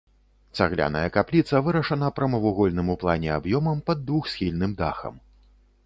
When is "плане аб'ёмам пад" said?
3.05-3.97